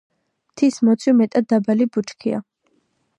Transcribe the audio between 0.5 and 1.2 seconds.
მთის მოცვი